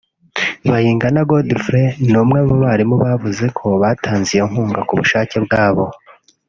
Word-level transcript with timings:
Bayingana 0.69 1.21
Godfrey 1.29 1.87
ni 2.09 2.17
umwe 2.23 2.39
mu 2.49 2.55
barimu 2.63 2.95
wavuze 3.03 3.45
ko 3.57 3.67
batanze 3.81 4.29
iyo 4.35 4.45
nkunga 4.49 4.81
ku 4.87 4.93
bushake 4.99 5.35
bwabo 5.45 5.85